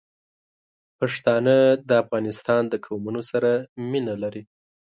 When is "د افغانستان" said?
1.87-2.61